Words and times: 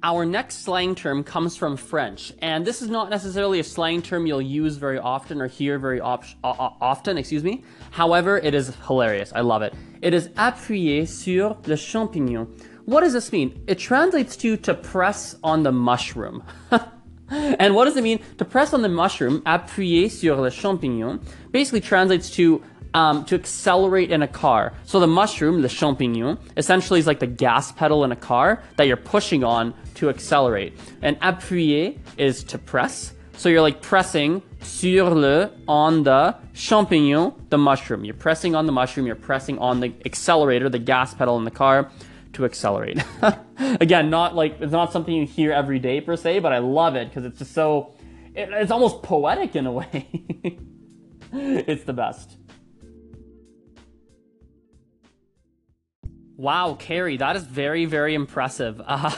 Our 0.00 0.24
next 0.24 0.62
slang 0.62 0.94
term 0.94 1.24
comes 1.24 1.56
from 1.56 1.76
French, 1.76 2.32
and 2.40 2.64
this 2.64 2.82
is 2.82 2.88
not 2.88 3.10
necessarily 3.10 3.58
a 3.58 3.64
slang 3.64 4.00
term 4.00 4.28
you'll 4.28 4.40
use 4.40 4.76
very 4.76 4.98
often 4.98 5.42
or 5.42 5.48
hear 5.48 5.76
very 5.76 6.00
op- 6.00 6.24
often, 6.44 7.18
excuse 7.18 7.42
me. 7.42 7.64
However, 7.90 8.38
it 8.38 8.54
is 8.54 8.72
hilarious. 8.86 9.32
I 9.34 9.40
love 9.40 9.62
it. 9.62 9.74
It 10.00 10.14
is 10.14 10.28
appuyer 10.36 11.08
sur 11.08 11.48
le 11.48 11.76
champignon. 11.76 12.46
What 12.84 13.00
does 13.00 13.12
this 13.12 13.32
mean? 13.32 13.64
It 13.66 13.80
translates 13.80 14.36
to 14.36 14.56
to 14.58 14.74
press 14.74 15.34
on 15.42 15.64
the 15.64 15.72
mushroom. 15.72 16.44
and 17.30 17.74
what 17.74 17.86
does 17.86 17.96
it 17.96 18.04
mean? 18.04 18.20
To 18.38 18.44
press 18.44 18.72
on 18.72 18.82
the 18.82 18.88
mushroom, 18.88 19.40
appuyer 19.40 20.08
sur 20.08 20.36
le 20.36 20.50
champignon, 20.50 21.20
basically 21.50 21.80
translates 21.80 22.30
to 22.36 22.62
um, 22.98 23.24
to 23.26 23.36
accelerate 23.36 24.10
in 24.10 24.22
a 24.22 24.26
car. 24.26 24.72
So 24.84 24.98
the 24.98 25.06
mushroom, 25.06 25.62
the 25.62 25.68
champignon, 25.68 26.36
essentially 26.56 26.98
is 26.98 27.06
like 27.06 27.20
the 27.20 27.28
gas 27.28 27.70
pedal 27.70 28.02
in 28.02 28.10
a 28.10 28.16
car 28.16 28.60
that 28.74 28.88
you're 28.88 28.96
pushing 28.96 29.44
on 29.44 29.72
to 29.94 30.08
accelerate. 30.10 30.76
And 31.00 31.16
appuyer 31.20 31.96
is 32.16 32.42
to 32.44 32.58
press. 32.58 33.12
So 33.36 33.48
you're 33.48 33.62
like 33.62 33.82
pressing 33.82 34.42
sur 34.62 35.10
le, 35.10 35.52
on 35.68 36.02
the 36.02 36.34
champignon, 36.54 37.34
the 37.50 37.58
mushroom. 37.58 38.04
You're 38.04 38.14
pressing 38.14 38.56
on 38.56 38.66
the 38.66 38.72
mushroom, 38.72 39.06
you're 39.06 39.14
pressing 39.14 39.60
on 39.60 39.78
the 39.78 39.94
accelerator, 40.04 40.68
the 40.68 40.80
gas 40.80 41.14
pedal 41.14 41.38
in 41.38 41.44
the 41.44 41.52
car 41.52 41.92
to 42.32 42.44
accelerate. 42.44 43.00
Again, 43.58 44.10
not 44.10 44.34
like, 44.34 44.60
it's 44.60 44.72
not 44.72 44.92
something 44.92 45.14
you 45.14 45.24
hear 45.24 45.52
every 45.52 45.78
day 45.78 46.00
per 46.00 46.16
se, 46.16 46.40
but 46.40 46.52
I 46.52 46.58
love 46.58 46.96
it 46.96 47.10
because 47.10 47.24
it's 47.24 47.38
just 47.38 47.52
so, 47.52 47.94
it, 48.34 48.48
it's 48.50 48.72
almost 48.72 49.04
poetic 49.04 49.54
in 49.54 49.66
a 49.66 49.72
way. 49.72 50.08
it's 51.32 51.84
the 51.84 51.92
best. 51.92 52.38
Wow, 56.38 56.76
Carrie, 56.78 57.16
that 57.16 57.34
is 57.34 57.42
very, 57.42 57.84
very 57.84 58.14
impressive. 58.14 58.80
Uh, 58.86 59.10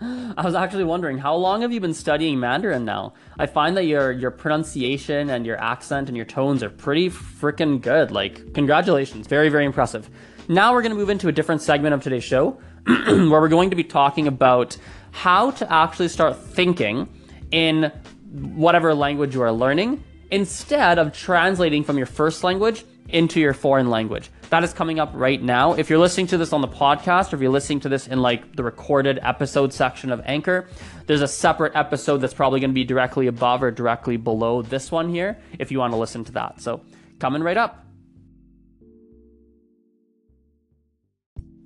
I 0.00 0.42
was 0.44 0.54
actually 0.54 0.84
wondering, 0.84 1.18
how 1.18 1.34
long 1.34 1.62
have 1.62 1.72
you 1.72 1.80
been 1.80 1.94
studying 1.94 2.38
Mandarin 2.38 2.84
now? 2.84 3.14
I 3.40 3.46
find 3.46 3.76
that 3.76 3.86
your 3.86 4.12
your 4.12 4.30
pronunciation 4.30 5.30
and 5.30 5.44
your 5.44 5.60
accent 5.60 6.06
and 6.06 6.16
your 6.16 6.24
tones 6.24 6.62
are 6.62 6.70
pretty 6.70 7.10
freaking 7.10 7.80
good. 7.80 8.12
Like, 8.12 8.54
congratulations, 8.54 9.26
very, 9.26 9.48
very 9.48 9.64
impressive. 9.64 10.08
Now 10.46 10.74
we're 10.74 10.82
going 10.82 10.92
to 10.92 10.96
move 10.96 11.10
into 11.10 11.26
a 11.26 11.32
different 11.32 11.60
segment 11.60 11.92
of 11.92 12.04
today's 12.04 12.22
show, 12.22 12.60
where 12.86 13.40
we're 13.40 13.48
going 13.48 13.70
to 13.70 13.76
be 13.76 13.82
talking 13.82 14.28
about 14.28 14.76
how 15.10 15.50
to 15.50 15.72
actually 15.72 16.06
start 16.06 16.38
thinking 16.38 17.08
in 17.50 17.90
whatever 18.30 18.94
language 18.94 19.34
you 19.34 19.42
are 19.42 19.50
learning 19.50 20.04
instead 20.30 21.00
of 21.00 21.12
translating 21.12 21.82
from 21.82 21.96
your 21.96 22.06
first 22.06 22.44
language 22.44 22.84
into 23.08 23.40
your 23.40 23.54
foreign 23.54 23.90
language. 23.90 24.30
That 24.50 24.64
is 24.64 24.72
coming 24.72 25.00
up 25.00 25.10
right 25.14 25.42
now. 25.42 25.74
If 25.74 25.90
you're 25.90 25.98
listening 25.98 26.28
to 26.28 26.38
this 26.38 26.52
on 26.52 26.60
the 26.60 26.68
podcast 26.68 27.32
or 27.32 27.36
if 27.36 27.42
you're 27.42 27.50
listening 27.50 27.80
to 27.80 27.88
this 27.88 28.06
in 28.06 28.20
like 28.20 28.54
the 28.54 28.62
recorded 28.62 29.18
episode 29.22 29.72
section 29.72 30.12
of 30.12 30.20
Anchor, 30.24 30.68
there's 31.06 31.22
a 31.22 31.28
separate 31.28 31.74
episode 31.74 32.18
that's 32.18 32.34
probably 32.34 32.60
going 32.60 32.70
to 32.70 32.74
be 32.74 32.84
directly 32.84 33.26
above 33.26 33.62
or 33.62 33.70
directly 33.70 34.16
below 34.16 34.62
this 34.62 34.90
one 34.90 35.08
here 35.08 35.38
if 35.58 35.70
you 35.70 35.78
want 35.78 35.92
to 35.92 35.96
listen 35.96 36.24
to 36.24 36.32
that. 36.32 36.60
So, 36.60 36.82
coming 37.18 37.42
right 37.42 37.56
up. 37.56 37.84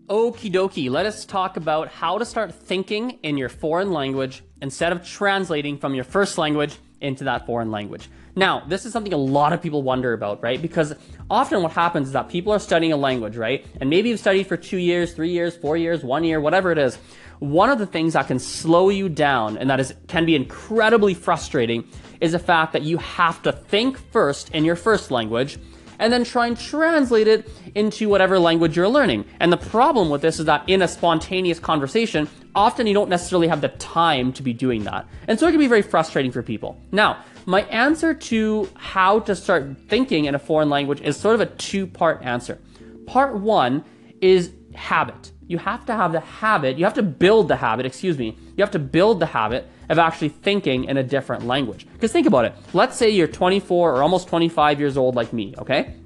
Okie 0.09 0.53
dokie, 0.53 0.91
let 0.91 1.07
us 1.07 1.25
talk 1.25 1.57
about 1.57 1.87
how 1.87 2.19
to 2.19 2.25
start 2.25 2.53
thinking 2.53 3.21
in 3.23 3.39
your 3.39 3.49
foreign 3.49 3.93
language 3.93 4.43
instead 4.61 4.93
of 4.93 5.07
translating 5.07 5.79
from 5.79 5.95
your 5.95 6.03
first 6.03 6.37
language 6.37 6.77
into 7.01 7.25
that 7.25 7.47
foreign 7.47 7.71
language. 7.71 8.09
Now, 8.37 8.65
this 8.67 8.85
is 8.87 8.93
something 8.93 9.13
a 9.13 9.17
lot 9.17 9.53
of 9.53 9.61
people 9.61 9.83
wonder 9.83 10.13
about, 10.13 10.43
right? 10.43 10.61
Because 10.61 10.95
often 11.29 11.63
what 11.63 11.73
happens 11.73 12.09
is 12.09 12.13
that 12.13 12.29
people 12.29 12.53
are 12.53 12.59
studying 12.59 12.93
a 12.93 12.97
language, 12.97 13.37
right? 13.37 13.67
And 13.81 13.91
maybe 13.91 14.09
you've 14.09 14.21
studied 14.21 14.47
for 14.47 14.57
two 14.57 14.79
years, 14.79 15.13
three 15.13 15.31
years, 15.31 15.57
four 15.57 15.77
years, 15.77 16.05
one 16.05 16.25
year, 16.25 16.41
whatever 16.41 16.71
it 16.71 16.79
is. 16.79 16.97
One 17.41 17.71
of 17.71 17.79
the 17.79 17.87
things 17.87 18.13
that 18.13 18.27
can 18.27 18.39
slow 18.39 18.91
you 18.91 19.09
down 19.09 19.57
and 19.57 19.71
that 19.71 19.81
is 19.81 19.95
can 20.09 20.27
be 20.27 20.37
incredibly 20.37 21.15
frustrating 21.15 21.89
is 22.21 22.33
the 22.33 22.39
fact 22.39 22.75
that 22.75 22.83
you 22.83 22.99
have 22.99 23.43
to 23.43 23.53
think 23.53 23.99
first 24.13 24.51
in 24.51 24.65
your 24.65 24.77
first 24.77 25.11
language 25.11 25.59
and 26.01 26.13
then 26.13 26.25
try 26.25 26.47
and 26.47 26.59
translate 26.59 27.29
it 27.29 27.49
into 27.75 28.09
whatever 28.09 28.39
language 28.39 28.77
you're 28.77 28.89
learning. 28.89 29.25
And 29.39 29.53
the 29.53 29.59
problem 29.59 30.09
with 30.09 30.23
this 30.23 30.41
is 30.41 30.47
that 30.47 30.65
in 30.67 30.83
a 30.83 30.89
spontaneous 30.89 31.59
conversation, 31.59 32.29
often 32.55 32.87
you 32.87 32.95
don't 32.95 33.11
necessarily 33.11 33.49
have 33.49 33.61
the 33.61 33.69
time 33.69 34.33
to 34.33 34.43
be 34.43 34.53
doing 34.53 34.85
that. 34.85 35.07
And 35.29 35.39
so 35.39 35.47
it 35.47 35.51
can 35.51 35.61
be 35.61 35.67
very 35.67 35.83
frustrating 35.83 36.33
for 36.33 36.43
people. 36.43 36.81
Now, 36.91 37.23
my 37.47 37.63
answer 37.63 38.15
to 38.15 38.69
how 38.75 39.21
to 39.21 39.35
start 39.35 39.77
thinking 39.89 40.27
in 40.27 40.35
a 40.35 40.39
foreign 40.39 40.71
language 40.71 41.01
is 41.01 41.17
sort 41.17 41.35
of 41.35 41.41
a 41.41 41.47
two 41.47 41.87
part 41.87 42.23
answer. 42.23 42.59
Part 43.07 43.37
one 43.37 43.85
is 44.21 44.53
habit. 44.75 45.33
You 45.47 45.59
have 45.59 45.85
to 45.87 45.95
have 45.95 46.13
the 46.13 46.21
habit, 46.21 46.79
you 46.79 46.85
have 46.85 46.95
to 46.95 47.03
build 47.03 47.49
the 47.49 47.57
habit, 47.57 47.85
excuse 47.85 48.17
me, 48.17 48.39
you 48.57 48.63
have 48.63 48.71
to 48.71 48.79
build 48.79 49.19
the 49.19 49.27
habit 49.27 49.67
of 49.89 49.99
actually 49.99 50.29
thinking 50.29 50.85
in 50.85 50.97
a 50.97 51.03
different 51.03 51.45
language. 51.45 51.89
Because 51.93 52.13
think 52.13 52.29
about 52.29 52.45
it. 52.45 52.55
Let's 52.73 52.97
say 52.97 53.11
you're 53.11 53.27
24 53.27 53.97
or 53.97 54.03
almost 54.03 54.29
25 54.29 54.79
years 54.79 54.97
old 54.97 55.17
like 55.17 55.33
me, 55.33 55.55
okay? 55.59 55.97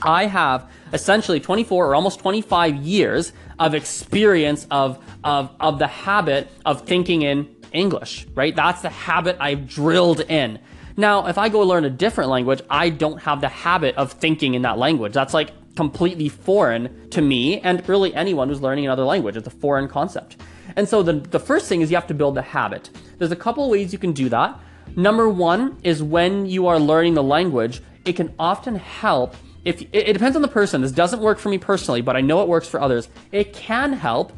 I 0.00 0.26
have 0.26 0.70
essentially 0.92 1.40
24 1.40 1.88
or 1.88 1.94
almost 1.94 2.20
25 2.20 2.76
years 2.76 3.32
of 3.58 3.74
experience 3.74 4.66
of, 4.70 5.02
of, 5.24 5.50
of 5.58 5.80
the 5.80 5.86
habit 5.88 6.50
of 6.64 6.82
thinking 6.82 7.22
in 7.22 7.54
English, 7.74 8.26
right? 8.34 8.54
That's 8.54 8.82
the 8.82 8.88
habit 8.90 9.36
I've 9.40 9.68
drilled 9.68 10.20
in. 10.20 10.58
Now, 10.96 11.26
if 11.26 11.38
I 11.38 11.48
go 11.48 11.60
learn 11.60 11.84
a 11.84 11.90
different 11.90 12.30
language, 12.30 12.62
I 12.70 12.88
don't 12.88 13.20
have 13.22 13.40
the 13.40 13.48
habit 13.48 13.96
of 13.96 14.12
thinking 14.12 14.54
in 14.54 14.62
that 14.62 14.78
language. 14.78 15.12
That's 15.12 15.34
like 15.34 15.50
completely 15.74 16.28
foreign 16.28 17.10
to 17.10 17.20
me 17.20 17.60
and 17.60 17.86
really 17.88 18.14
anyone 18.14 18.48
who's 18.48 18.62
learning 18.62 18.84
another 18.84 19.04
language. 19.04 19.36
It's 19.36 19.46
a 19.46 19.50
foreign 19.50 19.88
concept. 19.88 20.36
And 20.76 20.88
so 20.88 21.02
the, 21.02 21.14
the 21.14 21.40
first 21.40 21.68
thing 21.68 21.80
is 21.80 21.90
you 21.90 21.96
have 21.96 22.06
to 22.06 22.14
build 22.14 22.36
the 22.36 22.42
habit. 22.42 22.90
There's 23.18 23.32
a 23.32 23.36
couple 23.36 23.68
ways 23.68 23.92
you 23.92 23.98
can 23.98 24.12
do 24.12 24.28
that. 24.28 24.58
Number 24.96 25.28
one 25.28 25.78
is 25.82 26.02
when 26.02 26.46
you 26.46 26.68
are 26.68 26.78
learning 26.78 27.14
the 27.14 27.22
language, 27.22 27.82
it 28.04 28.14
can 28.14 28.32
often 28.38 28.76
help 28.76 29.34
if 29.64 29.80
it, 29.80 29.88
it 29.92 30.12
depends 30.12 30.36
on 30.36 30.42
the 30.42 30.48
person. 30.48 30.82
This 30.82 30.92
doesn't 30.92 31.20
work 31.20 31.38
for 31.38 31.48
me 31.48 31.58
personally, 31.58 32.02
but 32.02 32.16
I 32.16 32.20
know 32.20 32.42
it 32.42 32.48
works 32.48 32.68
for 32.68 32.80
others. 32.80 33.08
It 33.32 33.52
can 33.52 33.94
help 33.94 34.32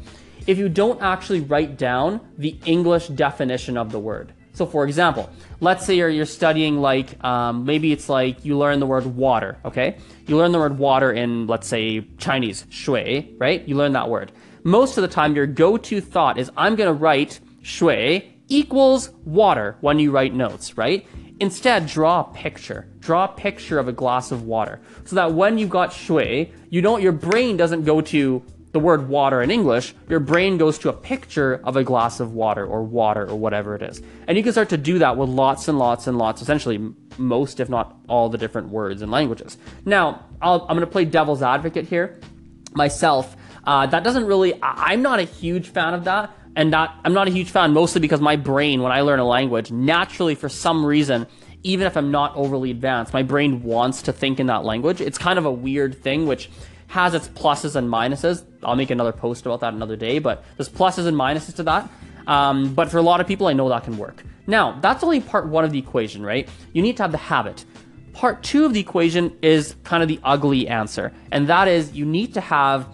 if 0.47 0.57
you 0.57 0.69
don't 0.69 1.01
actually 1.01 1.41
write 1.41 1.77
down 1.77 2.21
the 2.37 2.57
English 2.65 3.09
definition 3.09 3.77
of 3.77 3.91
the 3.91 3.99
word. 3.99 4.33
So, 4.53 4.65
for 4.65 4.85
example, 4.85 5.29
let's 5.59 5.85
say 5.85 5.97
you're, 5.97 6.09
you're 6.09 6.25
studying 6.25 6.81
like 6.81 7.23
um, 7.23 7.65
maybe 7.65 7.91
it's 7.91 8.09
like 8.09 8.43
you 8.43 8.57
learn 8.57 8.79
the 8.79 8.87
word 8.87 9.05
water. 9.05 9.59
Okay, 9.63 9.97
you 10.25 10.35
learn 10.35 10.51
the 10.51 10.57
word 10.57 10.79
water 10.79 11.11
in 11.11 11.45
let's 11.45 11.67
say 11.67 12.07
Chinese 12.17 12.65
shui, 12.69 13.35
right? 13.37 13.67
You 13.67 13.75
learn 13.75 13.91
that 13.91 14.09
word. 14.09 14.31
Most 14.63 14.97
of 14.97 15.03
the 15.03 15.07
time, 15.07 15.35
your 15.35 15.45
go-to 15.45 16.01
thought 16.01 16.39
is 16.39 16.49
I'm 16.57 16.75
to 16.77 16.91
write 16.91 17.39
shui 17.61 18.33
equals 18.47 19.11
water 19.25 19.77
when 19.81 19.99
you 19.99 20.09
write 20.09 20.33
notes, 20.33 20.75
right? 20.75 21.05
Instead, 21.39 21.85
draw 21.85 22.21
a 22.21 22.33
picture. 22.33 22.87
Draw 22.99 23.25
a 23.25 23.27
picture 23.27 23.77
of 23.77 23.87
a 23.87 23.93
glass 23.93 24.31
of 24.31 24.43
water, 24.43 24.81
so 25.05 25.15
that 25.17 25.33
when 25.33 25.59
you've 25.59 25.69
got 25.69 25.93
shui, 25.93 26.51
you 26.71 26.81
don't 26.81 27.03
your 27.03 27.11
brain 27.11 27.57
doesn't 27.57 27.83
go 27.83 28.01
to 28.01 28.43
the 28.71 28.79
word 28.79 29.07
water 29.07 29.41
in 29.41 29.49
English, 29.49 29.95
your 30.09 30.19
brain 30.19 30.57
goes 30.57 30.77
to 30.79 30.89
a 30.89 30.93
picture 30.93 31.61
of 31.63 31.75
a 31.77 31.83
glass 31.83 32.19
of 32.19 32.33
water 32.33 32.65
or 32.65 32.83
water 32.83 33.27
or 33.27 33.35
whatever 33.35 33.75
it 33.75 33.81
is. 33.81 34.01
And 34.27 34.37
you 34.37 34.43
can 34.43 34.51
start 34.51 34.69
to 34.69 34.77
do 34.77 34.99
that 34.99 35.17
with 35.17 35.29
lots 35.29 35.67
and 35.67 35.79
lots 35.79 36.07
and 36.07 36.17
lots, 36.17 36.41
essentially 36.41 36.93
most, 37.17 37.59
if 37.59 37.69
not 37.69 37.97
all, 38.07 38.29
the 38.29 38.37
different 38.37 38.69
words 38.69 39.01
and 39.01 39.11
languages. 39.11 39.57
Now, 39.85 40.25
i 40.41 40.53
am 40.53 40.67
going 40.67 40.81
to 40.81 40.87
play 40.87 41.05
devil's 41.05 41.41
advocate 41.41 41.87
here 41.87 42.19
myself. 42.73 43.35
Uh, 43.63 43.85
that 43.87 44.03
doesn't 44.03 44.25
really, 44.25 44.53
I'm 44.61 45.01
not 45.01 45.19
a 45.19 45.23
huge 45.23 45.69
fan 45.69 45.93
of 45.93 46.03
that. 46.05 46.31
And 46.55 46.73
I'm 46.73 47.13
not 47.13 47.27
a 47.27 47.31
huge 47.31 47.51
fan 47.51 47.71
mostly 47.71 48.01
because 48.01 48.19
my 48.19 48.35
brain, 48.35 48.81
when 48.81 48.91
I 48.91 49.01
learn 49.01 49.19
a 49.19 49.27
language, 49.27 49.71
naturally, 49.71 50.33
for 50.33 50.49
some 50.49 50.83
reason, 50.83 51.27
even 51.61 51.85
if 51.85 51.95
I'm 51.95 52.09
not 52.09 52.35
overly 52.35 52.71
advanced, 52.71 53.13
my 53.13 53.21
brain 53.21 53.61
wants 53.61 54.01
to 54.03 54.13
think 54.13 54.39
in 54.39 54.47
that 54.47 54.63
language. 54.63 54.99
It's 54.99 55.19
kind 55.19 55.37
of 55.37 55.45
a 55.45 55.51
weird 55.51 56.01
thing, 56.01 56.25
which 56.25 56.49
has 56.87 57.13
its 57.13 57.27
pluses 57.27 57.75
and 57.75 57.89
minuses. 57.89 58.43
I'll 58.63 58.75
make 58.75 58.89
another 58.89 59.11
post 59.11 59.45
about 59.45 59.59
that 59.61 59.73
another 59.73 59.95
day, 59.95 60.19
but 60.19 60.43
there's 60.55 60.69
pluses 60.69 61.05
and 61.05 61.17
minuses 61.17 61.55
to 61.55 61.63
that. 61.63 61.89
Um, 62.27 62.73
but 62.73 62.89
for 62.89 62.97
a 62.97 63.01
lot 63.01 63.21
of 63.21 63.27
people, 63.27 63.47
I 63.47 63.53
know 63.53 63.69
that 63.69 63.83
can 63.83 63.97
work. 63.97 64.23
Now, 64.47 64.79
that's 64.79 65.03
only 65.03 65.19
part 65.19 65.47
one 65.47 65.65
of 65.65 65.71
the 65.71 65.79
equation, 65.79 66.23
right? 66.23 66.47
You 66.73 66.81
need 66.81 66.97
to 66.97 67.03
have 67.03 67.11
the 67.11 67.17
habit. 67.17 67.65
Part 68.13 68.43
two 68.43 68.65
of 68.65 68.73
the 68.73 68.79
equation 68.79 69.37
is 69.41 69.75
kind 69.83 70.01
of 70.01 70.09
the 70.09 70.19
ugly 70.23 70.67
answer, 70.67 71.13
and 71.31 71.47
that 71.47 71.67
is 71.67 71.93
you 71.93 72.05
need 72.05 72.33
to 72.33 72.41
have 72.41 72.87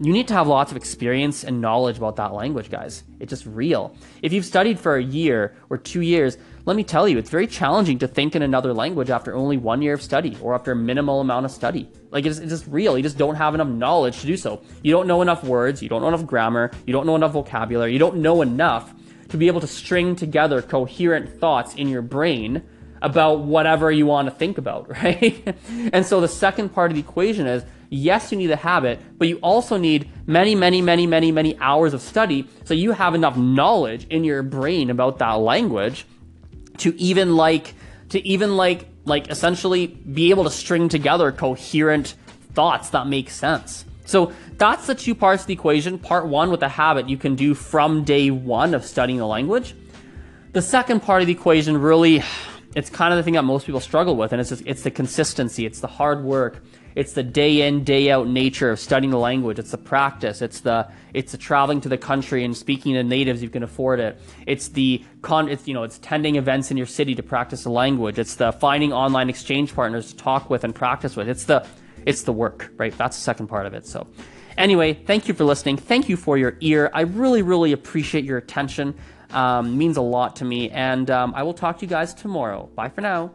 you 0.00 0.12
need 0.12 0.28
to 0.28 0.34
have 0.34 0.46
lots 0.46 0.70
of 0.70 0.76
experience 0.76 1.42
and 1.44 1.60
knowledge 1.60 1.96
about 1.96 2.16
that 2.16 2.34
language, 2.34 2.70
guys. 2.70 3.02
It's 3.18 3.30
just 3.30 3.46
real. 3.46 3.96
If 4.22 4.32
you've 4.32 4.44
studied 4.44 4.78
for 4.78 4.96
a 4.96 5.02
year 5.02 5.56
or 5.70 5.78
two 5.78 6.02
years, 6.02 6.36
let 6.66 6.76
me 6.76 6.82
tell 6.82 7.08
you, 7.08 7.16
it's 7.16 7.30
very 7.30 7.46
challenging 7.46 8.00
to 8.00 8.08
think 8.08 8.34
in 8.34 8.42
another 8.42 8.74
language 8.74 9.08
after 9.08 9.36
only 9.36 9.56
one 9.56 9.82
year 9.82 9.94
of 9.94 10.02
study 10.02 10.36
or 10.42 10.52
after 10.52 10.72
a 10.72 10.76
minimal 10.76 11.20
amount 11.20 11.46
of 11.46 11.52
study. 11.52 11.88
Like, 12.10 12.26
it's, 12.26 12.38
it's 12.38 12.50
just 12.50 12.66
real. 12.66 12.96
You 12.96 13.04
just 13.04 13.16
don't 13.16 13.36
have 13.36 13.54
enough 13.54 13.68
knowledge 13.68 14.20
to 14.20 14.26
do 14.26 14.36
so. 14.36 14.60
You 14.82 14.90
don't 14.90 15.06
know 15.06 15.22
enough 15.22 15.44
words, 15.44 15.80
you 15.80 15.88
don't 15.88 16.02
know 16.02 16.08
enough 16.08 16.26
grammar, 16.26 16.72
you 16.84 16.92
don't 16.92 17.06
know 17.06 17.14
enough 17.14 17.32
vocabulary, 17.32 17.92
you 17.92 18.00
don't 18.00 18.16
know 18.16 18.42
enough 18.42 18.92
to 19.28 19.36
be 19.36 19.46
able 19.46 19.60
to 19.60 19.66
string 19.68 20.16
together 20.16 20.60
coherent 20.60 21.38
thoughts 21.38 21.76
in 21.76 21.88
your 21.88 22.02
brain 22.02 22.64
about 23.00 23.40
whatever 23.40 23.92
you 23.92 24.04
want 24.04 24.26
to 24.26 24.34
think 24.34 24.58
about, 24.58 24.88
right? 25.02 25.56
and 25.92 26.04
so 26.04 26.20
the 26.20 26.28
second 26.28 26.70
part 26.70 26.90
of 26.90 26.96
the 26.96 27.00
equation 27.00 27.46
is 27.46 27.64
Yes, 27.88 28.32
you 28.32 28.38
need 28.38 28.48
the 28.48 28.56
habit, 28.56 29.00
but 29.16 29.28
you 29.28 29.36
also 29.36 29.76
need 29.76 30.10
many, 30.26 30.56
many, 30.56 30.82
many, 30.82 31.06
many, 31.06 31.30
many 31.30 31.56
hours 31.60 31.94
of 31.94 32.02
study 32.02 32.48
so 32.64 32.74
you 32.74 32.90
have 32.90 33.14
enough 33.14 33.36
knowledge 33.36 34.08
in 34.08 34.24
your 34.24 34.42
brain 34.42 34.90
about 34.90 35.18
that 35.20 35.34
language 35.34 36.04
to 36.78 36.98
even 37.00 37.36
like 37.36 37.74
to 38.10 38.26
even 38.26 38.56
like 38.56 38.88
like 39.04 39.30
essentially 39.30 39.86
be 39.86 40.30
able 40.30 40.44
to 40.44 40.50
string 40.50 40.88
together 40.88 41.32
coherent 41.32 42.14
thoughts 42.54 42.90
that 42.90 43.06
make 43.06 43.30
sense. 43.30 43.84
So 44.04 44.32
that's 44.56 44.86
the 44.86 44.94
two 44.94 45.14
parts 45.14 45.42
of 45.42 45.46
the 45.48 45.54
equation. 45.54 45.98
Part 45.98 46.26
one 46.26 46.50
with 46.50 46.60
the 46.60 46.68
habit 46.68 47.08
you 47.08 47.16
can 47.16 47.34
do 47.34 47.54
from 47.54 48.04
day 48.04 48.30
one 48.30 48.72
of 48.74 48.84
studying 48.84 49.18
the 49.18 49.26
language. 49.26 49.74
The 50.52 50.62
second 50.62 51.00
part 51.00 51.22
of 51.22 51.26
the 51.26 51.34
equation 51.34 51.76
really, 51.76 52.22
it's 52.74 52.88
kind 52.88 53.12
of 53.12 53.18
the 53.18 53.22
thing 53.22 53.34
that 53.34 53.42
most 53.42 53.66
people 53.66 53.80
struggle 53.80 54.16
with, 54.16 54.32
and 54.32 54.40
it's 54.40 54.50
just, 54.50 54.62
it's 54.64 54.82
the 54.82 54.90
consistency, 54.90 55.66
it's 55.66 55.80
the 55.80 55.86
hard 55.86 56.24
work, 56.24 56.62
it's 56.96 57.12
the 57.12 57.22
day 57.22 57.68
in 57.68 57.84
day 57.84 58.10
out 58.10 58.26
nature 58.26 58.70
of 58.70 58.80
studying 58.80 59.10
the 59.10 59.18
language. 59.18 59.58
It's 59.58 59.70
the 59.70 59.78
practice. 59.78 60.40
It's 60.40 60.60
the 60.60 60.88
it's 61.12 61.32
the 61.32 61.38
traveling 61.38 61.82
to 61.82 61.90
the 61.90 61.98
country 61.98 62.42
and 62.42 62.56
speaking 62.56 62.94
to 62.94 63.04
natives. 63.04 63.42
You 63.42 63.50
can 63.50 63.62
afford 63.62 64.00
it. 64.00 64.18
It's 64.46 64.68
the 64.68 65.04
con. 65.20 65.50
It's 65.50 65.68
you 65.68 65.74
know 65.74 65.82
it's 65.82 65.98
attending 65.98 66.36
events 66.36 66.70
in 66.70 66.78
your 66.78 66.86
city 66.86 67.14
to 67.14 67.22
practice 67.22 67.64
the 67.64 67.70
language. 67.70 68.18
It's 68.18 68.36
the 68.36 68.50
finding 68.50 68.94
online 68.94 69.28
exchange 69.28 69.74
partners 69.74 70.08
to 70.08 70.16
talk 70.16 70.48
with 70.48 70.64
and 70.64 70.74
practice 70.74 71.16
with. 71.16 71.28
It's 71.28 71.44
the 71.44 71.66
it's 72.06 72.22
the 72.22 72.32
work, 72.32 72.72
right? 72.78 72.96
That's 72.96 73.16
the 73.16 73.22
second 73.22 73.48
part 73.48 73.66
of 73.66 73.74
it. 73.74 73.86
So. 73.86 74.06
Anyway, 74.56 74.94
thank 74.94 75.28
you 75.28 75.34
for 75.34 75.44
listening. 75.44 75.76
Thank 75.76 76.08
you 76.08 76.16
for 76.16 76.38
your 76.38 76.56
ear. 76.60 76.90
I 76.94 77.02
really, 77.02 77.42
really 77.42 77.72
appreciate 77.72 78.24
your 78.24 78.38
attention. 78.38 78.94
Um, 79.30 79.76
means 79.76 79.98
a 79.98 80.02
lot 80.02 80.36
to 80.36 80.46
me. 80.46 80.70
And 80.70 81.10
um, 81.10 81.34
I 81.36 81.42
will 81.42 81.52
talk 81.52 81.78
to 81.80 81.84
you 81.84 81.90
guys 81.90 82.14
tomorrow. 82.14 82.70
Bye 82.74 82.88
for 82.88 83.02
now. 83.02 83.32